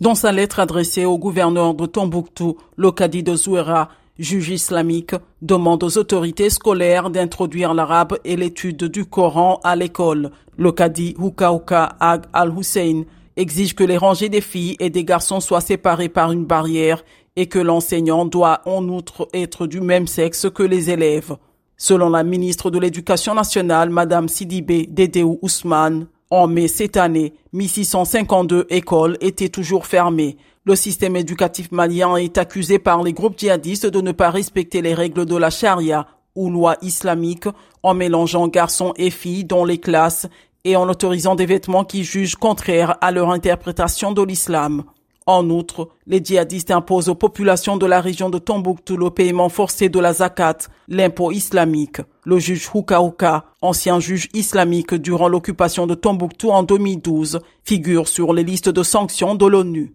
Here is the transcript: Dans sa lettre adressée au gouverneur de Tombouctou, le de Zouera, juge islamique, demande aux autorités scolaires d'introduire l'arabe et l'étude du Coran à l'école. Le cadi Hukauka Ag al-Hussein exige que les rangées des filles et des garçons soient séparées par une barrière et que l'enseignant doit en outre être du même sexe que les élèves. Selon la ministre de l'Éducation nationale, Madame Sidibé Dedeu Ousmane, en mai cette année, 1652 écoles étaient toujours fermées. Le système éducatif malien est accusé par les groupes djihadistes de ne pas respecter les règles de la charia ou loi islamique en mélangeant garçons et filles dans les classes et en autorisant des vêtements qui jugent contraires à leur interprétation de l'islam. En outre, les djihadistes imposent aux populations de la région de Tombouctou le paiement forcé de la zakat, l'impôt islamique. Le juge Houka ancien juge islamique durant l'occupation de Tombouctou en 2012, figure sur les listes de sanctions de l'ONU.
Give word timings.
Dans 0.00 0.14
sa 0.14 0.30
lettre 0.30 0.60
adressée 0.60 1.04
au 1.04 1.18
gouverneur 1.18 1.74
de 1.74 1.84
Tombouctou, 1.84 2.56
le 2.76 2.92
de 3.22 3.34
Zouera, 3.34 3.88
juge 4.16 4.50
islamique, 4.50 5.16
demande 5.42 5.82
aux 5.82 5.98
autorités 5.98 6.50
scolaires 6.50 7.10
d'introduire 7.10 7.74
l'arabe 7.74 8.16
et 8.24 8.36
l'étude 8.36 8.84
du 8.84 9.06
Coran 9.06 9.58
à 9.64 9.74
l'école. 9.74 10.30
Le 10.56 10.70
cadi 10.70 11.16
Hukauka 11.18 11.96
Ag 11.98 12.26
al-Hussein 12.32 13.06
exige 13.36 13.74
que 13.74 13.82
les 13.82 13.96
rangées 13.96 14.28
des 14.28 14.40
filles 14.40 14.76
et 14.78 14.88
des 14.88 15.02
garçons 15.02 15.40
soient 15.40 15.60
séparées 15.60 16.08
par 16.08 16.30
une 16.30 16.44
barrière 16.44 17.02
et 17.34 17.46
que 17.46 17.58
l'enseignant 17.58 18.24
doit 18.24 18.60
en 18.66 18.88
outre 18.88 19.26
être 19.34 19.66
du 19.66 19.80
même 19.80 20.06
sexe 20.06 20.46
que 20.54 20.62
les 20.62 20.90
élèves. 20.90 21.36
Selon 21.76 22.10
la 22.10 22.22
ministre 22.22 22.70
de 22.70 22.78
l'Éducation 22.78 23.34
nationale, 23.34 23.90
Madame 23.90 24.28
Sidibé 24.28 24.86
Dedeu 24.88 25.38
Ousmane, 25.42 26.06
en 26.30 26.46
mai 26.46 26.68
cette 26.68 26.96
année, 26.96 27.32
1652 27.52 28.66
écoles 28.70 29.16
étaient 29.20 29.48
toujours 29.48 29.86
fermées. 29.86 30.36
Le 30.64 30.76
système 30.76 31.16
éducatif 31.16 31.72
malien 31.72 32.16
est 32.16 32.36
accusé 32.36 32.78
par 32.78 33.02
les 33.02 33.14
groupes 33.14 33.38
djihadistes 33.38 33.86
de 33.86 34.00
ne 34.00 34.12
pas 34.12 34.30
respecter 34.30 34.82
les 34.82 34.94
règles 34.94 35.24
de 35.24 35.36
la 35.36 35.50
charia 35.50 36.06
ou 36.34 36.50
loi 36.50 36.76
islamique 36.82 37.48
en 37.82 37.94
mélangeant 37.94 38.48
garçons 38.48 38.92
et 38.96 39.10
filles 39.10 39.44
dans 39.44 39.64
les 39.64 39.78
classes 39.78 40.26
et 40.64 40.76
en 40.76 40.88
autorisant 40.88 41.34
des 41.34 41.46
vêtements 41.46 41.84
qui 41.84 42.04
jugent 42.04 42.36
contraires 42.36 42.98
à 43.00 43.10
leur 43.10 43.30
interprétation 43.30 44.12
de 44.12 44.22
l'islam. 44.22 44.84
En 45.28 45.50
outre, 45.50 45.90
les 46.06 46.24
djihadistes 46.24 46.70
imposent 46.70 47.10
aux 47.10 47.14
populations 47.14 47.76
de 47.76 47.84
la 47.84 48.00
région 48.00 48.30
de 48.30 48.38
Tombouctou 48.38 48.96
le 48.96 49.10
paiement 49.10 49.50
forcé 49.50 49.90
de 49.90 50.00
la 50.00 50.14
zakat, 50.14 50.56
l'impôt 50.88 51.32
islamique. 51.32 52.00
Le 52.24 52.38
juge 52.38 52.70
Houka 52.72 53.44
ancien 53.60 54.00
juge 54.00 54.30
islamique 54.32 54.94
durant 54.94 55.28
l'occupation 55.28 55.86
de 55.86 55.94
Tombouctou 55.94 56.50
en 56.50 56.62
2012, 56.62 57.40
figure 57.62 58.08
sur 58.08 58.32
les 58.32 58.42
listes 58.42 58.70
de 58.70 58.82
sanctions 58.82 59.34
de 59.34 59.44
l'ONU. 59.44 59.86